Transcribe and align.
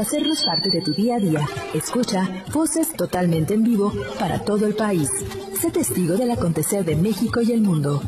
hacernos 0.00 0.44
parte 0.44 0.70
de 0.70 0.82
tu 0.82 0.92
día 0.92 1.16
a 1.16 1.18
día. 1.18 1.46
Escucha 1.74 2.44
voces 2.52 2.92
totalmente 2.92 3.54
en 3.54 3.64
vivo 3.64 3.92
para 4.18 4.40
todo 4.44 4.66
el 4.66 4.74
país. 4.74 5.10
Sé 5.60 5.70
testigo 5.70 6.16
del 6.16 6.30
acontecer 6.30 6.84
de 6.84 6.96
México 6.96 7.40
y 7.40 7.52
el 7.52 7.62
mundo. 7.62 8.02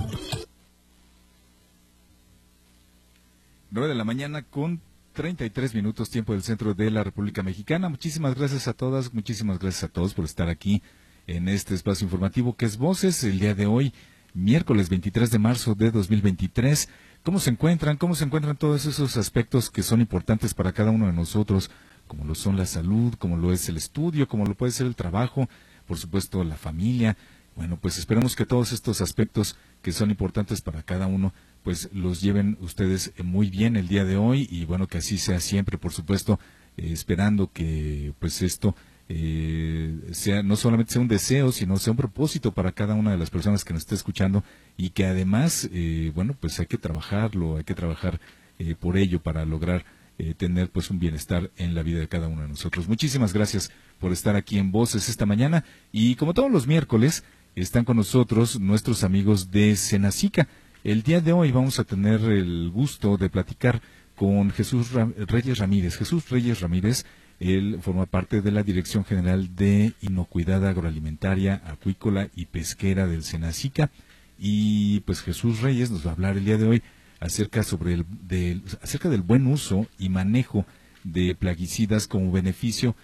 9 3.71 3.89
de 3.89 3.95
la 3.95 4.05
mañana 4.05 4.43
con 4.43 4.81
33 5.15 5.75
minutos 5.75 6.11
tiempo 6.11 6.33
del 6.33 6.43
centro 6.43 6.75
de 6.75 6.91
la 6.91 7.05
República 7.05 7.43
Mexicana. 7.43 7.89
Muchísimas 7.89 8.35
gracias 8.35 8.69
a 8.69 8.73
todas, 8.73 9.13
muchísimas 9.13 9.59
gracias 9.59 9.85
a 9.85 9.89
todos 9.89 10.15
por 10.15 10.25
estar 10.25 10.49
aquí 10.49 10.83
en 11.27 11.49
este 11.49 11.75
espacio 11.75 12.05
informativo 12.05 12.57
que 12.57 12.67
es 12.67 12.79
Voces 12.79 13.25
el 13.25 13.39
día 13.39 13.55
de 13.55 13.67
hoy, 13.67 13.93
miércoles 14.35 14.89
23 14.89 15.31
de 15.31 15.39
marzo 15.39 15.75
de 15.75 15.91
2023. 15.91 16.89
¿Cómo 17.23 17.41
se 17.41 17.51
encuentran? 17.51 17.97
¿Cómo 17.97 18.15
se 18.15 18.25
encuentran 18.25 18.57
todos 18.57 18.87
esos 18.87 19.17
aspectos 19.17 19.71
que 19.71 19.83
son 19.83 20.01
importantes 20.01 20.55
para 20.55 20.73
cada 20.73 20.91
uno 20.91 21.07
de 21.07 21.13
nosotros, 21.13 21.71
como 22.07 22.25
lo 22.25 22.35
son 22.35 22.57
la 22.57 22.65
salud, 22.65 23.15
como 23.19 23.37
lo 23.37 23.53
es 23.53 23.69
el 23.69 23.77
estudio, 23.77 24.29
como 24.29 24.47
lo 24.47 24.55
puede 24.55 24.73
ser 24.73 24.87
el 24.87 24.97
trabajo, 24.97 25.49
por 25.87 25.99
supuesto 25.99 26.43
la 26.45 26.57
familia? 26.57 27.17
Bueno, 27.55 27.77
pues 27.77 27.99
esperemos 27.99 28.37
que 28.37 28.47
todos 28.47 28.73
estos 28.73 29.01
aspectos 29.01 29.57
que 29.83 29.93
son 29.93 30.11
importantes 30.11 30.61
para 30.61 30.83
cada 30.83 31.07
uno, 31.07 31.35
pues 31.65 31.91
los 31.93 32.21
lleven 32.21 32.57
ustedes 32.61 33.13
muy 33.23 33.51
bien 33.51 33.77
el 33.77 33.89
día 33.89 34.05
de 34.05 34.17
hoy 34.17 34.47
y 34.51 34.65
bueno, 34.65 34.87
que 34.87 34.99
así 34.99 35.19
sea 35.19 35.41
siempre, 35.41 35.77
por 35.77 35.93
supuesto, 35.93 36.39
eh, 36.77 36.93
esperando 36.93 37.53
que 37.53 38.15
pues 38.21 38.43
esto 38.43 38.77
eh, 39.09 40.09
sea 40.13 40.43
no 40.43 40.57
solamente 40.57 40.93
sea 40.93 41.03
un 41.03 41.09
deseo, 41.09 41.53
sino 41.53 41.79
sea 41.79 41.93
un 41.93 41.97
propósito 41.97 42.53
para 42.53 42.73
cada 42.73 42.95
una 42.95 43.11
de 43.11 43.19
las 43.19 43.31
personas 43.31 43.65
que 43.65 43.73
nos 43.73 43.83
esté 43.83 43.95
escuchando 43.95 44.45
y 44.77 44.91
que 44.91 45.07
además, 45.07 45.69
eh, 45.73 46.13
bueno, 46.15 46.37
pues 46.39 46.59
hay 46.61 46.67
que 46.67 46.79
trabajarlo, 46.79 47.57
hay 47.57 47.65
que 47.65 47.75
trabajar 47.75 48.21
eh, 48.59 48.75
por 48.79 48.97
ello 48.97 49.21
para 49.23 49.45
lograr 49.45 49.85
eh, 50.19 50.35
tener 50.35 50.69
pues 50.71 50.91
un 50.91 50.99
bienestar 50.99 51.53
en 51.57 51.77
la 51.77 51.85
vida 51.85 52.01
de 52.01 52.09
cada 52.09 52.27
uno 52.27 52.43
de 52.43 52.49
nosotros. 52.49 52.89
Muchísimas 52.89 53.33
gracias 53.33 53.71
por 54.01 54.11
estar 54.11 54.35
aquí 54.35 54.59
en 54.59 54.73
Voces 54.73 55.09
esta 55.09 55.27
mañana 55.27 55.65
y 55.93 56.17
como 56.17 56.35
todos 56.35 56.51
los 56.51 56.67
miércoles 56.67 57.23
están 57.55 57.85
con 57.85 57.97
nosotros 57.97 58.59
nuestros 58.59 59.05
amigos 59.05 59.53
de 59.53 59.77
Senacica. 59.77 60.49
El 60.83 61.05
día 61.05 61.21
de 61.21 61.33
hoy 61.33 61.53
vamos 61.53 61.79
a 61.79 61.85
tener 61.85 62.21
el 62.23 62.69
gusto 62.71 63.17
de 63.17 63.31
platicar 63.31 63.81
con 64.17 64.51
Jesús 64.51 64.91
Reyes 64.93 65.59
Ramírez. 65.59 65.97
Jesús 65.97 66.29
Reyes 66.29 66.61
Ramírez 66.61 67.07
él 67.41 67.79
forma 67.81 68.07
parte 68.07 68.41
de 68.43 68.51
la 68.51 68.63
Dirección 68.63 69.05
General 69.05 69.55
de 69.55 69.93
Inocuidad 70.01 70.67
Agroalimentaria, 70.67 71.63
Acuícola 71.67 72.29
y 72.35 72.47
Pesquera 72.47 73.07
del 73.07 73.23
Senacica. 73.23 73.91
Y 74.39 75.01
pues 75.01 75.23
Jesús 75.23 75.61
Reyes 75.61 75.91
nos 75.91 76.07
va 76.07 76.11
a 76.11 76.15
hablar 76.15 76.37
el 76.37 76.45
día 76.45 76.57
de 76.57 76.67
hoy 76.67 76.83
acerca, 77.21 77.63
sobre 77.63 77.95
el, 77.95 78.63
acerca 78.83 79.09
del 79.09 79.23
buen 79.23 79.47
uso 79.47 79.87
y 79.99 80.09
manejo 80.09 80.65
de 81.05 81.35
plaguicidas 81.35 82.07
como 82.07 82.33
beneficio 82.33 82.95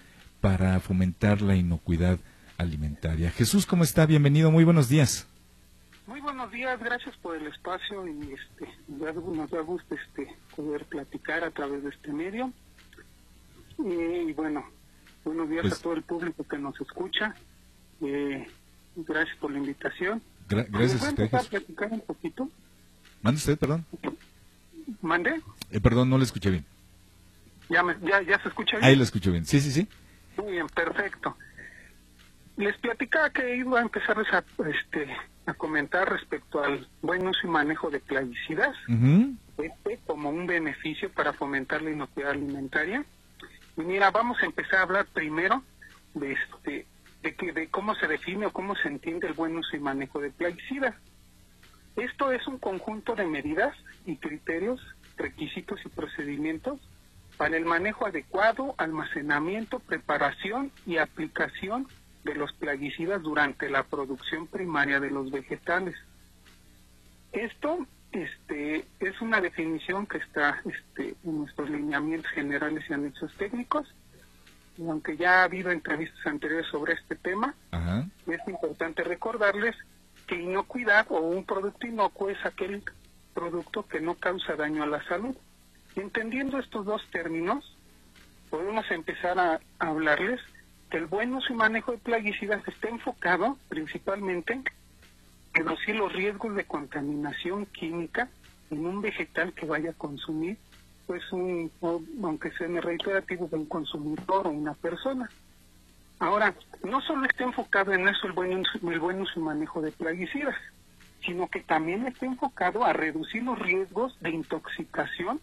para 0.40 0.78
fomentar 0.80 1.40
la 1.40 1.56
inocuidad 1.56 2.18
alimentaria. 2.58 3.30
Jesús, 3.30 3.66
¿cómo 3.66 3.84
está? 3.84 4.06
Bienvenido, 4.06 4.50
muy 4.50 4.64
buenos 4.64 4.88
días. 4.88 5.28
Muy 6.06 6.20
buenos 6.20 6.50
días, 6.50 6.78
gracias 6.80 7.16
por 7.16 7.34
el 7.36 7.46
espacio 7.46 8.06
y 8.06 8.34
este, 8.34 8.68
nos 8.88 9.50
da 9.50 9.60
gusto 9.60 9.94
este, 9.94 10.36
poder 10.55 10.84
platicar 10.84 11.44
a 11.44 11.50
través 11.50 11.82
de 11.82 11.90
este 11.90 12.12
medio. 12.12 12.52
Y 13.78 14.33
bueno, 14.33 14.64
buenos 15.25 15.48
días 15.48 15.62
Pues- 15.62 15.75
a 15.75 15.83
todo 15.83 15.94
el 15.94 16.03
público 16.03 16.44
que 16.44 16.58
nos 16.58 16.80
escucha. 16.80 17.34
Eh, 18.00 18.47
gracias 18.97 19.36
por 19.39 19.50
la 19.50 19.58
invitación. 19.58 20.22
Gra- 20.48 20.67
gracias 20.69 21.00
¿Me 21.03 21.06
a 21.06 21.11
usted. 21.11 21.34
a 21.34 21.41
platicar 21.42 21.92
un 21.92 22.00
poquito? 22.00 22.48
¿Mande 23.22 23.39
usted, 23.39 23.58
perdón? 23.58 23.84
¿Mande? 25.00 25.41
Eh, 25.70 25.80
perdón, 25.80 26.11
no 26.11 26.19
le 26.19 26.25
escuché 26.25 26.50
bien. 26.50 26.64
¿Ya, 27.70 27.83
me- 27.83 27.97
ya, 28.02 28.20
¿Ya 28.22 28.39
se 28.42 28.48
escucha 28.48 28.77
bien? 28.77 28.84
Ahí 28.84 28.97
lo 28.97 29.02
escucho 29.02 29.33
bien. 29.33 29.47
Sí, 29.47 29.61
sí, 29.61 29.70
sí. 29.70 29.89
Muy 30.36 30.52
bien, 30.52 30.67
perfecto. 30.69 31.36
Les 32.56 32.77
platicaba 32.78 33.30
que 33.30 33.56
iba 33.56 33.78
a 33.78 33.83
empezar 33.83 34.17
a, 34.19 34.45
este, 34.69 35.08
a 35.47 35.55
comentar 35.55 36.08
respecto 36.11 36.62
al 36.62 36.86
buen 37.02 37.27
uso 37.27 37.41
y 37.46 37.51
manejo 37.51 37.91
de 37.91 38.01
plaguicidas. 38.01 38.77
Este 39.56 39.98
como 40.06 40.30
un 40.30 40.46
beneficio 40.46 41.11
para 41.11 41.33
fomentar 41.33 41.80
la 41.83 41.91
inocuidad 41.91 42.33
alimentaria. 42.33 43.05
Mira, 43.77 44.11
vamos 44.11 44.40
a 44.40 44.46
empezar 44.46 44.80
a 44.80 44.83
hablar 44.83 45.07
primero 45.07 45.62
de 46.14 46.33
este 46.33 46.86
de 47.23 47.35
que 47.35 47.52
de 47.52 47.68
cómo 47.68 47.95
se 47.95 48.07
define 48.07 48.46
o 48.46 48.52
cómo 48.52 48.77
se 48.77 48.89
entiende 48.89 49.27
el 49.27 49.33
buen 49.33 49.57
uso 49.57 49.74
y 49.77 49.80
manejo 49.80 50.20
de 50.20 50.30
plaguicidas. 50.30 50.95
Esto 51.96 52.30
es 52.33 52.46
un 52.46 52.58
conjunto 52.58 53.14
de 53.14 53.24
medidas 53.24 53.74
y 54.05 54.17
criterios, 54.17 54.80
requisitos 55.17 55.80
y 55.86 55.89
procedimientos 55.89 56.80
para 57.39 57.57
el 57.57 57.64
manejo 57.64 58.07
adecuado, 58.07 58.74
almacenamiento, 58.77 59.79
preparación 59.80 60.70
y 60.86 60.98
aplicación 60.98 61.89
de 62.24 62.35
los 62.35 62.52
plaguicidas 62.52 63.23
durante 63.23 63.70
la 63.70 63.85
producción 63.85 64.46
primaria 64.46 65.01
de 65.01 65.11
los 65.11 65.30
vegetales. 65.30 65.96
Esto 67.33 67.86
este, 68.14 68.85
es 69.01 69.20
una 69.20 69.41
definición 69.41 70.07
que 70.07 70.19
está 70.19 70.63
este, 70.64 71.17
en 71.25 71.39
nuestros 71.39 71.69
lineamientos 71.69 72.30
generales 72.30 72.85
y 72.89 72.92
anexos 72.92 73.35
técnicos. 73.35 73.92
Y 74.77 74.89
aunque 74.89 75.17
ya 75.17 75.41
ha 75.41 75.45
habido 75.45 75.70
entrevistas 75.70 76.27
anteriores 76.27 76.67
sobre 76.69 76.95
este 76.95 77.17
tema, 77.17 77.55
Ajá. 77.73 78.07
es 78.27 78.41
importante 78.48 79.05
recordarles 79.05 79.77
que 80.27 80.41
inocuidad 80.41 81.07
o 81.11 81.20
un 81.20 81.45
producto 81.45 81.86
inocuo 81.86 82.30
es 82.30 82.45
aquel 82.45 82.83
producto 83.35 83.86
que 83.86 84.01
no 84.01 84.14
causa 84.14 84.57
daño 84.57 84.83
a 84.83 84.86
la 84.86 85.05
salud. 85.05 85.36
Entendiendo 85.97 86.58
estos 86.58 86.86
dos 86.86 87.03
términos, 87.11 87.77
podemos 88.51 88.89
empezar 88.91 89.39
a, 89.39 89.61
a 89.79 89.89
hablarles 89.89 90.41
que 90.91 90.98
el 90.98 91.07
buen 91.07 91.35
uso 91.35 91.53
y 91.53 91.57
manejo 91.57 91.92
de 91.92 91.98
plaguicidas 91.98 92.67
está 92.67 92.89
enfocado 92.89 93.58
principalmente 93.69 94.61
en 95.55 95.65
reducir 95.67 95.97
los 95.97 96.13
riesgos 96.13 96.55
de 96.55 96.65
contaminación 96.65 97.67
química 97.67 98.29
en 98.70 98.87
un 98.87 99.01
vegetal 99.01 99.53
que 99.53 99.67
vaya 99.67 99.91
a 99.91 99.95
consumir, 99.95 100.57
pues 101.07 101.23
un, 101.33 101.70
aunque 102.23 102.51
sea 102.53 102.67
reiterativo, 102.81 103.48
un 103.53 103.67
consumidor 103.67 104.47
o 104.47 104.51
una 104.51 104.75
persona. 104.75 105.31
Ahora, 106.19 106.55
no 106.83 107.01
solo 107.03 107.27
está 107.27 107.45
enfocado 107.45 107.92
en 107.92 108.09
eso 108.09 108.27
el 108.27 108.33
buen, 108.33 108.53
el 108.83 109.01
buen 109.01 109.20
uso 109.20 109.39
y 109.39 109.42
manejo 109.42 109.81
de 109.83 109.92
plaguicidas, 109.92 110.57
sino 111.25 111.48
que 111.48 111.61
también 111.61 112.07
está 112.07 112.27
enfocado 112.27 112.85
a 112.85 112.92
reducir 112.92 113.42
los 113.42 113.59
riesgos 113.59 114.19
de 114.21 114.31
intoxicación 114.31 115.41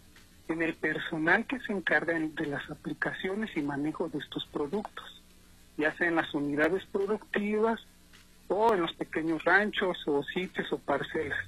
en 0.47 0.61
el 0.61 0.73
personal 0.75 1.45
que 1.45 1.59
se 1.59 1.71
encarga 1.71 2.15
en- 2.15 2.35
de 2.35 2.47
las 2.47 2.69
aplicaciones 2.69 3.55
y 3.55 3.61
manejo 3.61 4.09
de 4.09 4.19
estos 4.19 4.45
productos, 4.47 5.21
ya 5.77 5.93
sea 5.95 6.07
en 6.07 6.15
las 6.15 6.33
unidades 6.33 6.83
productivas 6.91 7.79
o 8.55 8.73
en 8.73 8.81
los 8.81 8.93
pequeños 8.93 9.43
ranchos 9.43 9.97
o 10.07 10.23
sitios 10.23 10.71
o 10.71 10.77
parcelas. 10.77 11.39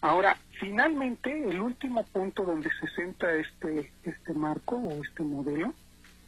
Ahora, 0.00 0.36
finalmente, 0.60 1.48
el 1.48 1.60
último 1.60 2.04
punto 2.04 2.44
donde 2.44 2.70
se 2.80 2.88
centra 2.94 3.34
este, 3.34 3.90
este 4.02 4.34
marco 4.34 4.76
o 4.76 5.02
este 5.02 5.22
modelo 5.22 5.72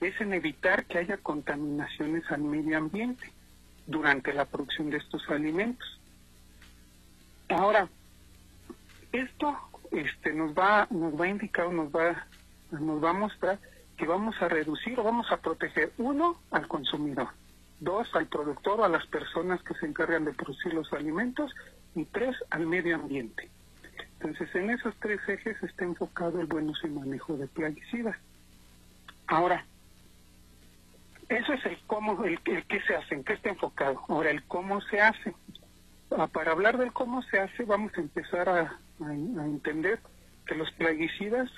es 0.00 0.18
en 0.20 0.32
evitar 0.32 0.84
que 0.86 0.98
haya 0.98 1.16
contaminaciones 1.18 2.24
al 2.30 2.42
medio 2.42 2.78
ambiente 2.78 3.30
durante 3.86 4.32
la 4.32 4.44
producción 4.44 4.90
de 4.90 4.98
estos 4.98 5.28
alimentos. 5.28 6.00
Ahora, 7.48 7.88
esto 9.12 9.56
este, 9.92 10.32
nos 10.32 10.52
va 10.52 10.86
nos 10.90 11.18
va 11.18 11.26
a 11.26 11.28
indicar, 11.28 11.70
nos 11.72 11.94
va 11.94 12.26
nos 12.72 13.02
va 13.02 13.10
a 13.10 13.14
mostrar 13.14 13.58
que 13.96 14.06
vamos 14.06 14.34
a 14.40 14.48
reducir 14.48 14.98
o 14.98 15.04
vamos 15.04 15.30
a 15.30 15.36
proteger 15.38 15.92
uno 15.98 16.38
al 16.50 16.66
consumidor, 16.66 17.28
dos 17.80 18.08
al 18.14 18.26
productor 18.26 18.82
a 18.82 18.88
las 18.88 19.06
personas 19.06 19.62
que 19.62 19.74
se 19.74 19.86
encargan 19.86 20.24
de 20.24 20.32
producir 20.32 20.72
los 20.74 20.92
alimentos 20.92 21.52
y 21.94 22.04
tres 22.04 22.36
al 22.50 22.66
medio 22.66 22.96
ambiente. 22.96 23.50
Entonces, 24.20 24.54
en 24.54 24.70
esos 24.70 24.94
tres 25.00 25.20
ejes 25.28 25.62
está 25.62 25.84
enfocado 25.84 26.40
el 26.40 26.46
buen 26.46 26.68
uso 26.68 26.86
y 26.86 26.90
manejo 26.90 27.36
de 27.36 27.46
plaguicidas. 27.48 28.16
Ahora, 29.26 29.64
eso 31.28 31.52
es 31.52 31.66
el 31.66 31.78
cómo, 31.86 32.24
el, 32.24 32.38
el 32.44 32.64
qué 32.66 32.80
se 32.82 32.96
hace, 32.96 33.14
en 33.14 33.24
qué 33.24 33.34
está 33.34 33.50
enfocado. 33.50 34.00
Ahora, 34.08 34.30
el 34.30 34.42
cómo 34.44 34.80
se 34.82 35.00
hace. 35.00 35.34
Ah, 36.10 36.28
Para 36.28 36.52
hablar 36.52 36.78
del 36.78 36.92
cómo 36.92 37.22
se 37.22 37.40
hace, 37.40 37.64
vamos 37.64 37.92
a 37.96 38.00
empezar 38.00 38.48
a 38.48 38.78
entender 39.00 40.00
que 40.46 40.54
los 40.54 40.70
plaguicidas 40.72 41.50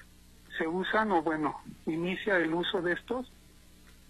se 0.56 0.66
usan, 0.66 1.12
o 1.12 1.22
bueno, 1.22 1.60
inicia 1.86 2.36
el 2.38 2.52
uso 2.52 2.82
de 2.82 2.94
estos 2.94 3.30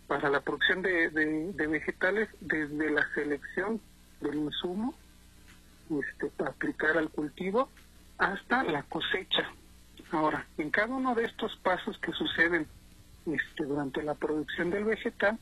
para 0.09 0.31
la 0.31 0.41
producción 0.41 0.83
de, 0.83 1.11
de- 1.11 1.67
vegetales 1.67 2.29
desde 2.41 2.91
la 2.91 3.07
selección 3.15 3.81
del 4.21 4.35
insumo 4.37 4.95
este, 5.91 6.27
para 6.37 6.51
aplicar 6.51 6.97
al 6.97 7.11
cultivo 7.11 7.69
hasta 8.17 8.65
la 8.65 8.83
cosecha. 8.85 9.53
Ahora, 10.11 10.47
en 10.57 10.71
cada 10.71 10.95
uno 10.95 11.15
de 11.15 11.27
estos 11.27 11.55
pasos 11.63 11.99
que 11.99 12.13
suceden 12.13 12.67
este, 13.27 13.65
durante 13.65 14.03
la 14.03 14.15
producción 14.15 14.71
del 14.71 14.85
vegetal, 14.85 15.39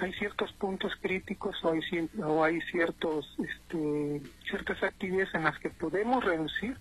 hay 0.00 0.12
ciertos 0.14 0.52
puntos 0.54 0.92
críticos 1.00 1.56
o 1.64 1.72
hay, 1.72 1.80
o 2.22 2.42
hay 2.42 2.60
ciertos, 2.62 3.36
este, 3.38 4.20
ciertas 4.48 4.82
actividades 4.82 5.32
en 5.34 5.44
las 5.44 5.58
que 5.60 5.70
podemos 5.70 6.24
reducir 6.24 6.76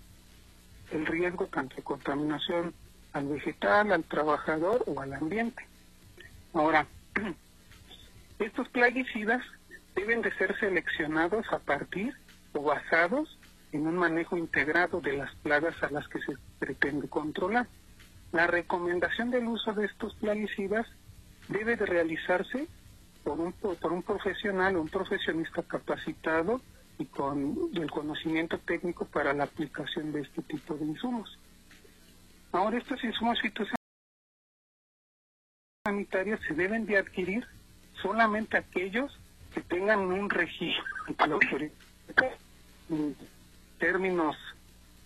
el 0.89 1.05
riesgo 1.05 1.45
tanto 1.47 1.75
de 1.75 1.83
contaminación 1.83 2.73
al 3.13 3.27
vegetal, 3.27 3.91
al 3.91 4.03
trabajador 4.05 4.83
o 4.87 4.99
al 5.01 5.13
ambiente. 5.13 5.67
Ahora, 6.53 6.87
estos 8.39 8.69
plaguicidas 8.69 9.43
deben 9.95 10.21
de 10.21 10.33
ser 10.35 10.57
seleccionados 10.59 11.45
a 11.51 11.59
partir 11.59 12.13
o 12.53 12.63
basados 12.63 13.37
en 13.71 13.87
un 13.87 13.95
manejo 13.95 14.37
integrado 14.37 15.01
de 15.01 15.13
las 15.13 15.33
plagas 15.35 15.81
a 15.83 15.89
las 15.89 16.07
que 16.07 16.19
se 16.19 16.33
pretende 16.59 17.07
controlar. 17.07 17.67
La 18.31 18.47
recomendación 18.47 19.31
del 19.31 19.47
uso 19.47 19.73
de 19.73 19.85
estos 19.85 20.13
plaguicidas 20.15 20.87
debe 21.47 21.75
de 21.75 21.85
realizarse 21.85 22.67
por 23.23 23.39
un, 23.39 23.53
por 23.53 23.91
un 23.91 24.03
profesional 24.03 24.75
o 24.75 24.81
un 24.81 24.89
profesionista 24.89 25.63
capacitado 25.63 26.61
y 26.97 27.05
con 27.05 27.57
el 27.73 27.89
conocimiento 27.91 28.57
técnico 28.59 29.05
para 29.05 29.33
la 29.33 29.45
aplicación 29.45 30.11
de 30.11 30.21
este 30.21 30.41
tipo 30.43 30.75
de 30.75 30.85
insumos. 30.85 31.37
Ahora 32.51 32.77
estos 32.77 33.03
insumos 33.03 33.39
fitosanitarios 35.81 36.39
se 36.47 36.53
deben 36.53 36.85
de 36.85 36.97
adquirir 36.97 37.45
solamente 38.01 38.57
aquellos 38.57 39.17
que 39.53 39.61
tengan 39.61 39.99
un 39.99 40.29
registro 40.29 40.85
en 42.89 43.15
términos 43.79 44.37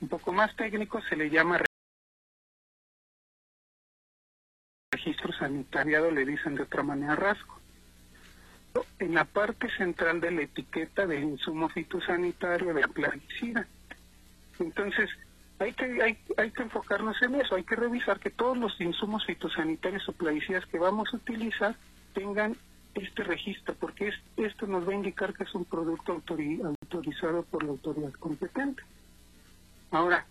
un 0.02 0.10
poco 0.10 0.34
más 0.34 0.54
técnicos 0.58 1.04
se 1.10 1.16
le 1.16 1.30
llama 1.30 1.62
registro 4.92 5.32
sanitariado, 5.34 6.12
le 6.12 6.26
dicen 6.26 6.56
de 6.56 6.64
otra 6.64 6.84
manera 6.84 7.16
rasgo. 7.16 7.60
En 9.00 9.14
la 9.14 9.24
parte 9.24 9.70
central 9.78 10.20
de 10.20 10.32
la 10.32 10.42
etiqueta 10.42 11.08
del 11.08 11.24
insumo 11.24 11.70
fitosanitario 11.70 12.74
de 12.74 12.88
plaguicida. 12.90 13.66
Entonces, 14.60 15.10
hay 15.60 15.74
que, 15.74 16.04
hay, 16.04 16.18
hay 16.38 16.52
que 16.52 16.64
enfocarnos 16.64 17.22
en 17.22 17.36
eso, 17.36 17.56
hay 17.56 17.64
que 17.64 17.76
revisar 17.76 18.20
que 18.20 18.30
todos 18.30 18.58
los 18.58 18.80
insumos 18.82 19.26
fitosanitarios 19.26 20.08
o 20.10 20.12
plaguicidas 20.12 20.66
que 20.66 20.80
vamos 20.80 21.14
a 21.14 21.18
utilizar 21.18 21.76
tengan 22.14 22.56
este 22.94 23.24
registro, 23.24 23.76
porque 23.76 24.10
es, 24.10 24.16
esto 24.38 24.68
nos 24.68 24.88
va 24.88 24.92
a 24.92 24.96
indicar 24.96 25.34
que 25.34 25.44
es 25.44 25.54
un 25.54 25.66
producto 25.66 26.14
autorizado 26.14 27.44
por 27.44 27.64
la 27.64 27.72
autoridad 27.72 28.14
competente. 28.14 28.84
Ahora, 29.92 30.26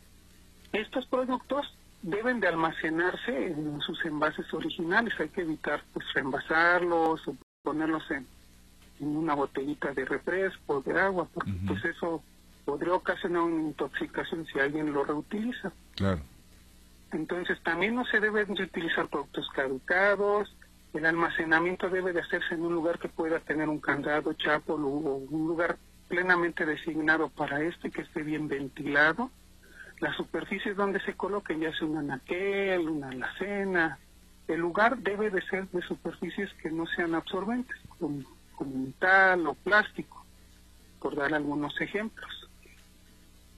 estos 0.73 1.07
productos 1.07 1.75
deben 2.03 2.41
de 2.41 2.49
almacenarse 2.49 3.47
en 3.47 3.81
sus 3.81 4.05
envases 4.05 4.53
originales, 4.53 5.15
hay 5.19 5.29
que 5.29 5.43
evitar 5.43 5.83
pues 5.93 6.07
reembasarlos 6.13 7.27
o 7.29 7.37
ponerlos 7.63 8.11
en, 8.11 8.27
en 9.01 9.17
una 9.17 9.35
botellita 9.35 9.93
de 9.93 10.05
refresco, 10.05 10.83
de 10.83 11.01
agua, 11.01 11.29
porque 11.33 11.53
pues 11.67 11.85
eso 11.85 12.23
podría 12.65 12.95
ocasionar 12.95 13.43
una 13.43 13.63
intoxicación 13.63 14.47
si 14.47 14.59
alguien 14.59 14.93
lo 14.93 15.05
reutiliza. 15.05 15.73
Claro. 15.97 16.21
Entonces 17.13 17.61
también 17.63 17.95
no 17.95 18.05
se 18.07 18.21
deben 18.21 18.55
de 18.55 18.65
utilizar 18.65 19.09
productos 19.09 19.49
caducados, 19.55 20.55
el 20.95 21.07
almacenamiento 21.07 21.91
debe 21.91 22.13
de 22.13 22.21
hacerse 22.21 22.55
en 22.55 22.63
un 22.63 22.73
lugar 22.73 22.99
que 23.01 23.09
pueda 23.09 23.41
tener 23.41 23.69
un 23.69 23.81
candado, 23.81 24.33
chapo 24.35 24.75
o 24.75 24.77
un 24.77 25.49
lugar 25.49 25.77
plenamente 26.09 26.65
designado 26.65 27.29
para 27.31 27.63
esto 27.63 27.89
y 27.89 27.91
que 27.91 28.03
esté 28.03 28.23
bien 28.23 28.47
ventilado. 28.47 29.31
Las 29.99 30.17
superficies 30.17 30.77
donde 30.77 31.01
se 31.01 31.15
coloquen, 31.15 31.61
ya 31.61 31.73
sea 31.73 31.89
un 31.89 31.99
anaquel, 31.99 32.89
una 32.89 33.09
alacena, 33.09 33.99
el 34.47 34.61
lugar 34.61 34.99
debe 34.99 35.31
de 35.31 35.43
ser 35.43 35.69
de 35.71 35.83
superficies 35.83 36.53
que 36.63 36.71
no 36.71 36.87
sean 36.87 37.15
absorbentes, 37.15 37.77
como, 37.99 38.23
metal 38.61 39.47
o 39.47 39.55
plástico, 39.55 40.25
por 41.01 41.17
dar 41.17 41.35
algunos 41.35 41.81
ejemplos. 41.81 42.44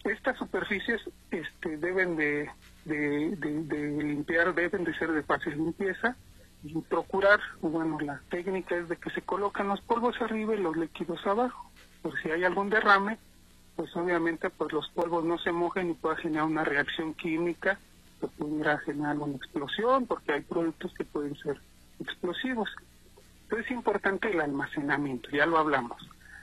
Estas 0.06 0.38
superficies 0.38 1.00
este, 1.30 1.76
deben 1.78 2.16
de, 2.16 2.48
de 2.84 4.02
limpiar, 4.02 4.54
deben 4.54 4.84
de 4.84 4.94
ser 4.94 5.12
de 5.12 5.22
fácil 5.22 5.56
limpieza, 5.56 6.16
y 6.62 6.80
procurar, 6.82 7.40
bueno, 7.60 7.98
la 8.00 8.20
técnica 8.28 8.76
es 8.76 8.88
de 8.88 8.96
que 8.96 9.10
se 9.10 9.22
colocan 9.22 9.68
los 9.68 9.80
polvos 9.82 10.16
arriba 10.20 10.54
y 10.54 10.58
los 10.60 10.76
líquidos 10.76 11.24
abajo. 11.26 11.70
Por 12.02 12.20
si 12.20 12.30
hay 12.30 12.44
algún 12.44 12.70
derrame, 12.70 13.18
pues 13.76 13.94
obviamente 13.96 14.50
pues 14.50 14.72
los 14.72 14.88
polvos 14.90 15.24
no 15.24 15.38
se 15.38 15.52
mojen 15.52 15.90
y 15.90 15.94
pueda 15.94 16.16
generar 16.16 16.46
una 16.46 16.64
reacción 16.64 17.14
química 17.14 17.78
que 18.20 18.26
pudiera 18.28 18.78
generar 18.78 19.18
una 19.18 19.36
explosión, 19.36 20.06
porque 20.06 20.32
hay 20.32 20.40
productos 20.42 20.92
que 20.94 21.04
pueden 21.04 21.36
ser 21.36 21.60
explosivos. 22.00 22.68
Entonces 23.42 23.66
es 23.66 23.72
importante 23.72 24.30
el 24.30 24.40
almacenamiento, 24.40 25.28
ya 25.30 25.46
lo 25.46 25.58
hablamos. 25.58 26.02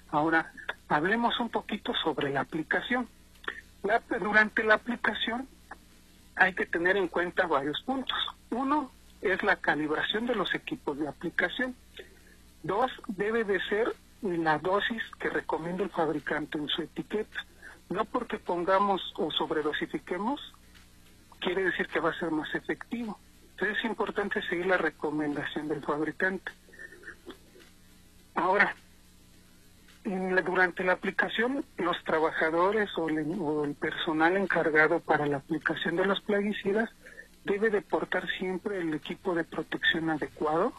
Ahora, 0.10 0.54
hablemos 0.88 1.40
un 1.40 1.50
poquito 1.50 1.94
sobre 1.96 2.30
la 2.30 2.42
aplicación. 2.42 3.08
Durante 4.20 4.64
la 4.64 4.76
aplicación 4.76 5.48
hay 6.36 6.54
que 6.54 6.66
tener 6.66 6.98
en 6.98 7.08
cuenta 7.08 7.46
varios 7.46 7.82
puntos. 7.82 8.18
Uno, 8.50 8.92
es 9.22 9.42
la 9.44 9.56
calibración 9.56 10.26
de 10.26 10.36
los 10.36 10.54
equipos 10.54 10.98
de 10.98 11.08
aplicación. 11.08 11.76
Dos, 12.62 12.92
debe 13.08 13.44
de 13.44 13.60
ser 13.68 13.94
la 14.22 14.58
dosis 14.58 15.02
que 15.20 15.30
recomienda 15.30 15.84
el 15.84 15.90
fabricante 15.90 16.58
en 16.58 16.68
su 16.68 16.82
etiqueta. 16.82 17.46
No 17.90 18.06
porque 18.06 18.38
pongamos 18.38 19.02
o 19.18 19.32
sobredosifiquemos, 19.32 20.42
quiere 21.40 21.64
decir 21.64 21.88
que 21.88 22.00
va 22.00 22.10
a 22.10 22.20
ser 22.20 22.32
más 22.32 22.54
efectivo. 22.56 23.20
Entonces 23.52 23.78
es 23.78 23.86
importante 23.86 24.42
seguir 24.44 24.66
la 24.66 24.78
recomendación 24.78 25.68
del 25.68 25.82
fabricante. 25.82 26.52
Ahora, 28.36 28.76
durante 30.04 30.84
la 30.84 30.94
aplicación, 30.94 31.64
los 31.78 32.04
trabajadores 32.04 32.90
o, 32.98 33.06
o 33.06 33.66
el 33.66 33.76
personal 33.76 34.36
encargado 34.38 35.00
para 35.00 35.26
la 35.26 35.38
aplicación 35.38 35.96
de 35.96 36.06
los 36.06 36.20
plaguicidas 36.22 36.90
debe 37.46 37.70
de 37.70 37.82
portar 37.82 38.28
siempre 38.38 38.80
el 38.80 38.94
equipo 38.94 39.34
de 39.36 39.44
protección 39.44 40.10
adecuado. 40.10 40.74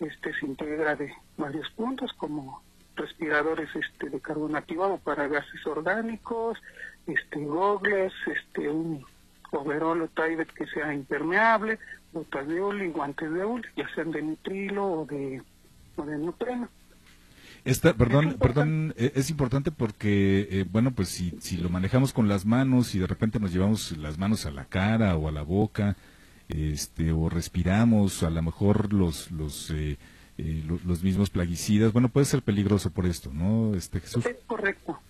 Este 0.00 0.32
se 0.34 0.46
integra 0.46 0.96
de 0.96 1.12
varios 1.36 1.70
puntos 1.70 2.12
como 2.14 2.62
respiradores 2.96 3.68
este 3.74 4.08
de 4.08 4.20
carbono 4.20 4.56
activado 4.56 4.98
para 4.98 5.28
gases 5.28 5.66
orgánicos, 5.66 6.58
este 7.06 7.44
gogles, 7.44 8.12
este 8.26 8.68
un 8.68 9.04
overol 9.50 10.02
o 10.02 10.08
que 10.46 10.66
sea 10.66 10.92
impermeable, 10.92 11.78
botas 12.12 12.46
de 12.48 12.60
y 12.86 12.90
guantes 12.90 13.32
de 13.32 13.44
hule, 13.44 13.68
ya 13.76 13.88
sean 13.94 14.10
de 14.10 14.22
nitrilo 14.22 14.86
o 14.86 15.06
de 15.06 16.18
o. 16.18 16.68
Esta, 17.64 17.94
perdón, 17.94 18.36
perdón, 18.38 18.94
e, 18.96 19.12
es 19.14 19.30
importante 19.30 19.70
porque, 19.70 20.48
eh, 20.50 20.64
bueno, 20.70 20.90
pues 20.92 21.08
si, 21.08 21.30
si 21.40 21.56
lo 21.56 21.70
manejamos 21.70 22.12
con 22.12 22.28
las 22.28 22.44
manos 22.44 22.94
y 22.94 22.98
de 22.98 23.06
repente 23.06 23.40
nos 23.40 23.52
llevamos 23.52 23.96
las 23.96 24.18
manos 24.18 24.44
a 24.44 24.50
la 24.50 24.66
cara 24.66 25.16
o 25.16 25.28
a 25.28 25.32
la 25.32 25.42
boca, 25.42 25.96
este, 26.48 27.12
o 27.12 27.30
respiramos, 27.30 28.22
a 28.22 28.30
lo 28.30 28.42
mejor 28.42 28.92
los, 28.92 29.30
los, 29.30 29.70
eh, 29.70 29.96
eh, 30.36 30.62
los, 30.66 31.02
mismos 31.02 31.30
plaguicidas, 31.30 31.92
bueno, 31.92 32.10
puede 32.10 32.26
ser 32.26 32.42
peligroso 32.42 32.90
por 32.90 33.06
esto, 33.06 33.30
¿no, 33.32 33.74
este 33.74 34.00
Jesús? 34.00 34.26
Es 34.26 34.36
correcto. 34.46 35.00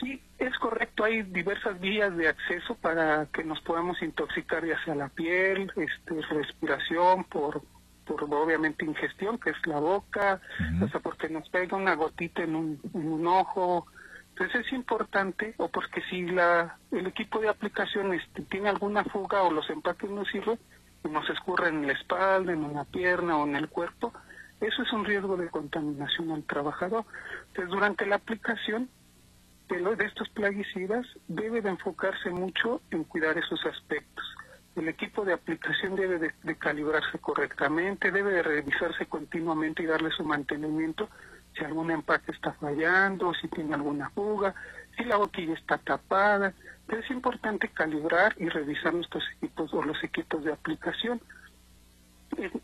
Sí, 0.00 0.20
es 0.38 0.56
correcto. 0.58 1.04
Hay 1.04 1.22
diversas 1.24 1.78
vías 1.80 2.16
de 2.16 2.28
acceso 2.28 2.74
para 2.76 3.26
que 3.26 3.44
nos 3.44 3.60
podamos 3.60 4.00
intoxicar, 4.02 4.64
ya 4.66 4.82
sea 4.84 4.94
la 4.94 5.08
piel, 5.08 5.70
este, 5.76 6.22
respiración, 6.30 7.24
por 7.24 7.62
por 8.06 8.22
obviamente 8.22 8.84
ingestión, 8.84 9.38
que 9.38 9.50
es 9.50 9.66
la 9.66 9.80
boca, 9.80 10.40
o 10.82 10.88
sea, 10.88 11.00
porque 11.00 11.28
nos 11.28 11.48
pega 11.50 11.76
una 11.76 11.94
gotita 11.94 12.42
en 12.42 12.54
un, 12.54 12.80
en 12.94 13.12
un 13.12 13.26
ojo. 13.26 13.86
Entonces 14.30 14.66
es 14.66 14.72
importante, 14.72 15.54
o 15.58 15.68
porque 15.68 16.02
si 16.08 16.22
la 16.22 16.78
el 16.92 17.06
equipo 17.06 17.40
de 17.40 17.48
aplicación 17.48 18.14
este, 18.14 18.42
tiene 18.42 18.68
alguna 18.68 19.04
fuga 19.04 19.42
o 19.42 19.50
los 19.50 19.68
empaques 19.70 20.10
no 20.10 20.24
sirven, 20.26 20.58
nos 21.10 21.28
escurre 21.30 21.68
en 21.68 21.86
la 21.86 21.92
espalda, 21.92 22.52
en 22.52 22.64
una 22.64 22.84
pierna 22.84 23.38
o 23.38 23.46
en 23.46 23.56
el 23.56 23.68
cuerpo, 23.68 24.12
eso 24.60 24.82
es 24.82 24.92
un 24.92 25.04
riesgo 25.04 25.36
de 25.36 25.48
contaminación 25.48 26.30
al 26.30 26.44
trabajador. 26.44 27.04
Entonces 27.48 27.70
durante 27.70 28.06
la 28.06 28.16
aplicación 28.16 28.88
de, 29.68 29.96
de 29.96 30.04
estos 30.04 30.28
plaguicidas 30.30 31.06
debe 31.28 31.60
de 31.60 31.70
enfocarse 31.70 32.30
mucho 32.30 32.82
en 32.90 33.04
cuidar 33.04 33.36
esos 33.36 33.64
aspectos 33.66 34.25
el 34.76 34.88
equipo 34.88 35.24
de 35.24 35.32
aplicación 35.32 35.96
debe 35.96 36.18
de, 36.18 36.56
calibrarse 36.56 37.18
correctamente, 37.18 38.12
debe 38.12 38.32
de 38.32 38.42
revisarse 38.42 39.06
continuamente 39.06 39.82
y 39.82 39.86
darle 39.86 40.10
su 40.10 40.22
mantenimiento 40.24 41.08
si 41.56 41.64
algún 41.64 41.90
empaque 41.90 42.32
está 42.32 42.52
fallando, 42.52 43.32
si 43.34 43.48
tiene 43.48 43.74
alguna 43.74 44.10
fuga, 44.10 44.54
si 44.96 45.04
la 45.04 45.16
boquilla 45.16 45.54
está 45.54 45.78
tapada. 45.78 46.52
es 46.88 47.10
importante 47.10 47.68
calibrar 47.68 48.34
y 48.36 48.48
revisar 48.50 48.92
nuestros 48.92 49.24
equipos 49.36 49.72
o 49.72 49.82
los 49.82 50.02
equipos 50.04 50.44
de 50.44 50.52
aplicación. 50.52 51.20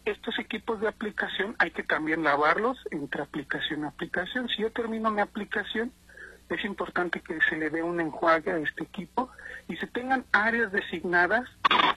Estos 0.05 0.39
equipos 0.39 0.81
de 0.81 0.89
aplicación 0.89 1.57
hay 1.59 1.71
que 1.71 1.83
también 1.83 2.23
lavarlos 2.23 2.77
entre 2.91 3.23
aplicación 3.23 3.83
y 3.83 3.87
aplicación. 3.87 4.49
Si 4.49 4.61
yo 4.61 4.71
termino 4.71 5.11
mi 5.11 5.23
aplicación, 5.23 5.93
es 6.49 6.65
importante 6.65 7.21
que 7.21 7.39
se 7.49 7.57
le 7.57 7.71
dé 7.71 7.83
un 7.83 8.01
enjuague 8.01 8.51
a 8.51 8.59
este 8.59 8.85
equipo 8.85 9.31
y 9.69 9.77
se 9.77 9.87
tengan 9.87 10.25
áreas 10.33 10.73
designadas 10.73 11.49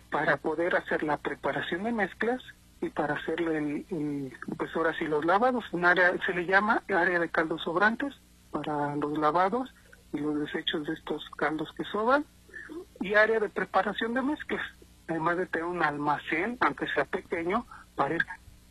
para 0.09 0.37
poder 0.37 0.75
hacer 0.75 1.03
la 1.03 1.17
preparación 1.17 1.83
de 1.83 1.91
mezclas 1.91 2.41
y 2.81 2.89
para 2.89 3.15
hacer 3.15 3.41
el, 3.41 4.33
pues 4.57 4.75
ahora 4.75 4.93
sí 4.97 5.05
los 5.05 5.25
lavados. 5.25 5.65
Un 5.73 5.85
área 5.85 6.13
se 6.25 6.33
le 6.33 6.45
llama 6.45 6.83
área 6.87 7.19
de 7.19 7.29
caldos 7.29 7.63
sobrantes 7.63 8.13
para 8.51 8.95
los 8.95 9.17
lavados 9.17 9.73
y 10.13 10.19
los 10.19 10.39
desechos 10.39 10.85
de 10.87 10.93
estos 10.93 11.29
caldos 11.31 11.69
que 11.75 11.83
sobran 11.85 12.25
y 13.01 13.13
área 13.15 13.39
de 13.39 13.49
preparación 13.49 14.13
de 14.13 14.21
mezclas, 14.21 14.65
además 15.07 15.37
de 15.37 15.45
tener 15.47 15.65
un 15.65 15.83
almacén, 15.83 16.57
aunque 16.61 16.87
sea 16.87 17.05
pequeño, 17.05 17.65
para 17.95 18.17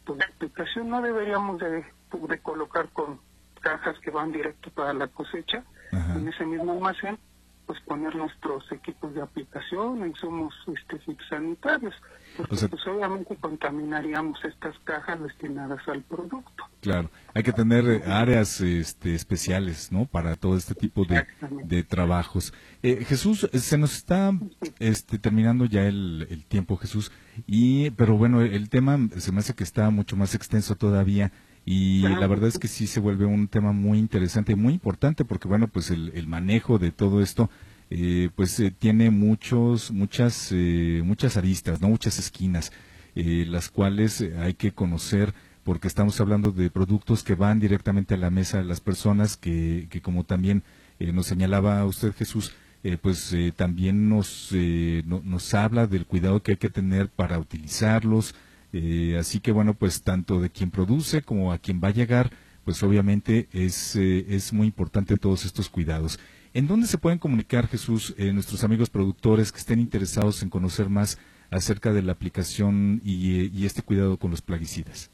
aplicación. 0.07 0.88
No 0.88 1.02
deberíamos 1.02 1.61
de, 1.61 1.85
de 2.12 2.38
colocar 2.40 2.88
con 2.90 3.21
cajas 3.64 3.97
que 4.02 4.11
van 4.11 4.30
directo 4.30 4.71
para 4.71 4.92
la 4.92 5.09
cosecha 5.09 5.64
Ajá. 5.92 6.14
en 6.18 6.28
ese 6.28 6.44
mismo 6.47 6.73
almacén, 6.73 7.18
pues 7.66 7.80
poner 7.87 8.14
nuestros 8.14 8.62
equipos 8.73 9.14
de 9.14 9.23
aplicación, 9.23 10.06
insumos 10.06 10.52
este, 10.76 10.99
fitosanitarios, 10.99 11.94
porque 12.37 12.54
O 12.54 12.59
sea- 12.59 12.68
pues 12.68 12.87
obviamente 12.87 13.37
contaminaríamos 13.37 14.38
estas 14.44 14.78
cajas 14.85 15.18
destinadas 15.23 15.80
al 15.88 16.02
producto. 16.02 16.64
Claro, 16.83 17.11
hay 17.33 17.42
que 17.42 17.52
tener 17.54 17.87
eh, 17.88 18.02
áreas 18.06 18.61
este, 18.61 19.14
especiales, 19.14 19.90
¿no? 19.90 20.04
Para 20.04 20.37
todo 20.37 20.59
este 20.59 20.75
tipo 20.75 21.06
de, 21.06 21.26
de 21.64 21.83
trabajos. 21.85 22.52
Eh, 22.83 23.02
Jesús, 23.06 23.49
se 23.54 23.78
nos 23.78 23.97
está 23.97 24.33
este, 24.78 25.18
terminando 25.18 25.64
ya 25.64 25.87
el, 25.87 26.26
el 26.28 26.44
tiempo, 26.44 26.76
Jesús, 26.76 27.11
y 27.47 27.88
pero 27.92 28.18
bueno, 28.18 28.42
el 28.42 28.68
tema 28.68 28.99
se 29.16 29.33
me 29.33 29.38
hace 29.38 29.54
que 29.54 29.64
está 29.64 29.88
mucho 29.88 30.16
más 30.16 30.35
extenso 30.35 30.76
todavía 30.76 31.33
y 31.66 32.02
la 32.21 32.26
verdad 32.26 32.49
es 32.49 32.59
que 32.59 32.68
sí 32.68 32.87
se 32.87 33.00
vuelve 33.00 33.25
un 33.25 33.49
tema 33.49 33.73
muy 33.73 33.99
interesante 33.99 34.52
y 34.52 34.56
muy 34.56 34.75
importante 34.75 35.25
porque 35.25 35.49
bueno, 35.49 35.68
pues 35.68 35.90
el, 35.90 36.12
el 36.14 36.26
manejo 36.26 36.78
de 36.78 36.90
todo 36.90 37.23
esto 37.23 37.50
eh, 37.90 38.30
pues 38.37 38.59
eh, 38.61 38.71
tiene 38.76 39.11
muchos 39.11 39.90
muchas 39.90 40.49
eh, 40.52 41.02
muchas 41.04 41.37
aristas, 41.37 41.80
no 41.80 41.88
muchas 41.88 42.18
esquinas, 42.18 42.73
eh, 43.14 43.44
las 43.49 43.68
cuales 43.71 44.23
hay 44.38 44.54
que 44.54 44.73
conocer 44.73 45.33
porque 45.64 45.88
estamos 45.88 46.21
hablando 46.21 46.50
de 46.50 46.68
productos 46.71 47.23
que 47.23 47.35
van 47.35 47.59
directamente 47.61 48.14
a 48.14 48.18
la 48.18 48.30
mesa 48.30 48.59
de 48.59 48.64
las 48.64 48.80
personas 48.80 49.37
que, 49.38 49.87
que 49.90 50.02
como 50.02 50.25
también 50.25 50.62
eh, 50.99 51.12
nos 51.12 51.26
señalaba 51.26 51.85
usted 51.87 52.12
Jesús, 52.14 52.52
eh, 52.83 52.99
pues 53.00 53.33
eh, 53.33 53.50
también 53.56 54.11
nos, 54.11 54.50
eh, 54.52 55.02
no- 55.06 55.23
nos 55.25 55.54
habla 55.54 55.87
del 55.87 56.04
cuidado 56.04 56.42
que 56.42 56.52
hay 56.52 56.56
que 56.59 56.68
tener 56.68 57.09
para 57.09 57.38
utilizarlos, 57.38 58.35
eh, 58.76 59.16
así 59.19 59.38
que 59.38 59.52
bueno, 59.52 59.75
pues 59.75 60.02
tanto 60.02 60.40
de 60.40 60.50
quien 60.50 60.73
produce 60.73 61.23
como 61.23 61.52
a 61.52 61.59
quien 61.59 61.81
va 61.83 61.88
a 61.88 61.93
llegar, 61.93 62.31
pues 62.64 62.83
obviamente 62.83 63.49
es, 63.52 63.95
eh, 63.95 64.26
es 64.28 64.52
muy 64.52 64.66
importante 64.66 65.16
todos 65.16 65.45
estos 65.45 65.69
cuidados. 65.69 66.19
¿En 66.54 66.66
dónde 66.66 66.88
se 66.88 66.99
pueden 66.99 67.21
comunicar, 67.21 67.69
Jesús, 67.69 68.14
eh, 68.19 68.33
nuestros 68.33 68.64
amigos 68.64 68.90
productores 68.90 69.52
que 69.52 69.59
estén 69.59 69.78
interesados 69.78 70.43
en 70.43 70.50
conocer 70.50 70.88
más 70.88 71.21
acerca 71.50 71.93
de 71.93 72.02
la 72.02 72.11
aplicación 72.12 73.00
y, 73.04 73.64
este 73.64 73.83
cuidado 73.83 74.16
con 74.19 74.33
los 74.33 74.43
plaguicidas? 74.43 75.09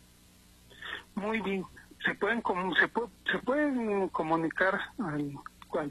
Muy 1.14 1.42
bien. 1.42 1.62
Se 2.04 2.14
pueden 2.14 2.38
se, 2.38 2.88
pu- 2.90 3.10
se 3.30 3.38
pueden 3.40 4.08
comunicar 4.08 4.80
al, 4.98 5.34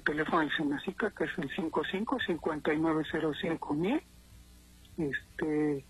teléfono 0.04 0.40
del 0.40 0.50
Senacica, 0.58 1.12
que 1.12 1.26
es 1.26 1.30
el 1.38 1.52
55-5905 1.52 4.02
Este, 4.98 5.86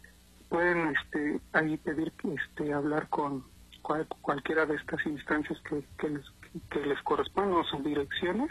pueden 0.50 0.96
este, 0.96 1.40
ahí 1.54 1.78
pedir 1.78 2.12
este, 2.24 2.74
hablar 2.74 3.08
con 3.10 3.44
cual- 3.82 4.08
cualquiera 4.22 4.66
de 4.66 4.76
estas 4.76 5.06
instancias 5.06 5.60
que, 5.62 5.84
que 5.98 6.10
les, 6.10 6.26
que 6.70 6.86
les 6.86 7.02
correspondan 7.04 7.60
o 7.60 7.64
sus 7.66 7.84
direcciones 7.84 8.50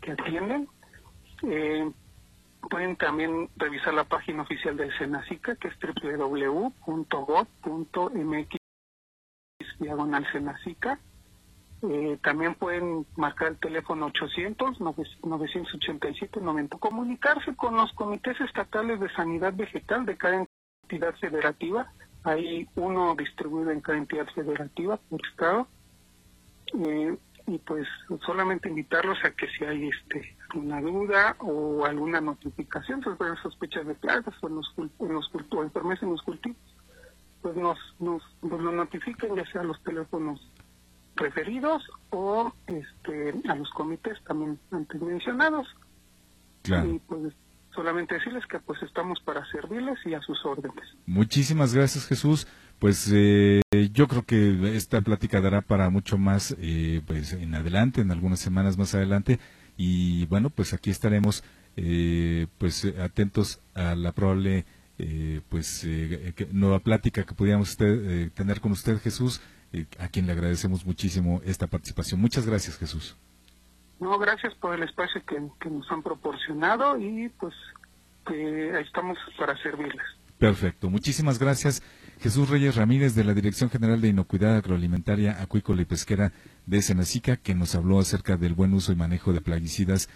que 0.00 0.12
atienden. 0.12 0.68
Eh, 1.42 1.90
pueden 2.70 2.96
también 2.96 3.48
revisar 3.56 3.94
la 3.94 4.04
página 4.04 4.42
oficial 4.42 4.76
del 4.76 4.96
Senacica, 4.98 5.54
que 5.56 5.68
es 5.68 5.74
www.gov.mx 5.80 6.68
diagonal 9.78 10.26
Senacica. 10.32 10.98
Eh, 11.82 12.18
también 12.24 12.56
pueden 12.56 13.06
marcar 13.16 13.48
el 13.52 13.58
teléfono 13.58 14.06
800 14.06 14.80
987 14.80 16.40
90 16.40 16.76
comunicarse 16.78 17.54
con 17.54 17.76
los 17.76 17.92
comités 17.92 18.40
estatales 18.40 18.98
de 18.98 19.08
sanidad 19.10 19.54
vegetal 19.54 20.04
de 20.04 20.16
cada 20.16 20.44
entidad 20.88 21.14
federativa. 21.16 21.92
Hay 22.24 22.68
uno 22.74 23.14
distribuido 23.14 23.70
en 23.70 23.80
cada 23.80 23.98
entidad 23.98 24.26
federativa 24.34 24.98
por 25.08 25.20
estado. 25.26 25.68
Eh, 26.86 27.16
y 27.46 27.58
pues 27.58 27.86
solamente 28.26 28.68
invitarlos 28.68 29.16
a 29.24 29.30
que 29.30 29.46
si 29.48 29.64
hay 29.64 29.88
este 29.88 30.36
una 30.54 30.82
duda 30.82 31.34
o 31.38 31.84
alguna 31.86 32.20
notificación 32.20 33.02
sobre 33.02 33.34
sospechas 33.42 33.86
de 33.86 33.94
plagas 33.94 34.34
o 34.42 34.48
en 34.48 34.56
los, 34.56 34.74
en 34.76 35.12
los 35.14 35.28
cultivos, 35.30 35.64
enfermedades 35.64 36.02
en 36.02 36.10
los 36.10 36.22
cultivos 36.22 36.58
pues 37.40 37.56
nos, 37.56 37.78
nos, 38.00 38.22
nos 38.42 38.60
lo 38.60 38.72
notifiquen 38.72 39.34
ya 39.36 39.46
sea 39.50 39.62
a 39.62 39.64
los 39.64 39.82
teléfonos 39.82 40.40
referidos 41.16 41.82
o 42.10 42.52
este 42.66 43.34
a 43.48 43.54
los 43.54 43.70
comités 43.70 44.22
también 44.24 44.58
antes 44.70 45.00
mencionados. 45.00 45.66
Claro. 46.62 46.90
y 46.90 46.98
pues 46.98 47.32
solamente 47.74 48.14
decirles 48.14 48.44
que 48.46 48.58
pues 48.58 48.82
estamos 48.82 49.20
para 49.20 49.44
servirles 49.50 49.98
y 50.04 50.14
a 50.14 50.20
sus 50.20 50.44
órdenes 50.44 50.84
Muchísimas 51.06 51.74
gracias, 51.74 52.06
Jesús. 52.06 52.46
Pues 52.78 53.10
eh, 53.12 53.60
yo 53.92 54.06
creo 54.06 54.22
que 54.24 54.76
esta 54.76 55.00
plática 55.00 55.40
dará 55.40 55.62
para 55.62 55.90
mucho 55.90 56.16
más 56.16 56.56
eh, 56.60 57.02
pues 57.06 57.32
en 57.32 57.54
adelante, 57.54 58.00
en 58.00 58.12
algunas 58.12 58.38
semanas 58.38 58.78
más 58.78 58.94
adelante. 58.94 59.40
Y 59.76 60.26
bueno, 60.26 60.50
pues 60.50 60.74
aquí 60.74 60.90
estaremos 60.90 61.42
eh, 61.76 62.46
pues 62.58 62.84
atentos 62.98 63.60
a 63.74 63.94
la 63.94 64.12
probable 64.12 64.64
eh, 65.00 65.42
pues 65.48 65.84
eh, 65.84 66.34
nueva 66.50 66.80
plática 66.80 67.22
que 67.22 67.32
pudiéramos 67.32 67.76
eh, 67.78 68.30
tener 68.34 68.60
con 68.60 68.72
usted, 68.72 68.98
Jesús, 68.98 69.40
a 69.98 70.08
quien 70.08 70.26
le 70.26 70.32
agradecemos 70.32 70.84
muchísimo 70.84 71.40
esta 71.44 71.68
participación. 71.68 72.20
Muchas 72.20 72.46
gracias, 72.46 72.78
Jesús. 72.78 73.16
No 74.00 74.18
gracias 74.18 74.54
por 74.54 74.74
el 74.74 74.82
espacio 74.82 75.22
que, 75.24 75.68
nos 75.68 75.90
han 75.90 76.02
proporcionado 76.02 76.98
y 76.98 77.28
pues 77.40 77.54
que 78.26 78.80
estamos 78.80 79.18
para 79.38 79.56
servirles 79.62 80.02
Perfecto, 80.38 80.88
muchísimas 80.88 81.40
gracias. 81.40 81.82
Jesús 82.20 82.48
Reyes 82.48 82.76
Ramírez 82.76 83.16
de 83.16 83.24
la 83.24 83.34
Dirección 83.34 83.70
General 83.70 84.00
de 84.00 84.08
Inocuidad 84.08 84.56
Agroalimentaria, 84.56 85.42
Acuícola 85.42 85.82
y 85.82 85.84
Pesquera 85.84 86.32
de 86.64 86.80
Senacica, 86.80 87.36
que 87.36 87.56
nos 87.56 87.74
habló 87.74 87.98
acerca 87.98 88.36
del 88.36 88.54
buen 88.54 88.72
uso 88.72 88.92
y 88.92 88.96
manejo 88.96 89.32
de 89.32 89.40
plaguicidas 89.40 90.08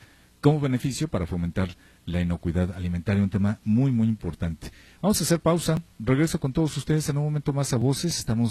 como 0.43 0.61
beneficio 0.61 1.07
para 1.07 1.25
fomentar 1.25 1.77
la 2.05 2.21
inocuidad 2.21 2.73
alimentaria, 2.73 3.23
un 3.23 3.31
tema 3.31 3.61
muy, 3.65 3.93
muy 3.93 4.09
importante. 4.09 4.73
Vamos 5.01 5.21
a 5.21 5.25
hacer 5.25 5.39
pausa. 5.39 5.81
Regreso 6.01 6.41
con 6.41 6.53
todos 6.53 6.77
ustedes 6.77 7.09
en 7.09 7.17
un 7.17 7.25
momento 7.25 7.53
más 7.53 7.73
a 7.73 7.77
voces. 7.77 8.19
Estamos 8.19 8.51